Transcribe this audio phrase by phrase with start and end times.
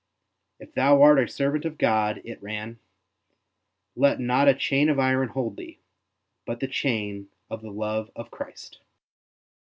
[0.57, 2.79] If thou art a servant of God,'' it ran,''
[3.95, 5.77] let not a chain of iron hold thee,
[6.43, 8.79] but the chain of the love of Christ.''